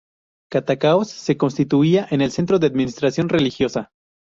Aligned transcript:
Catacaos 0.51 1.11
se 1.11 1.37
constituía 1.37 2.07
en 2.09 2.21
el 2.21 2.31
centro 2.31 2.57
de 2.57 2.65
administración 2.65 3.29
religiosa. 3.29 3.91